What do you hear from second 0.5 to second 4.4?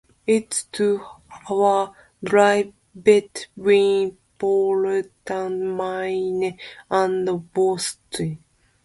a two-hour drive between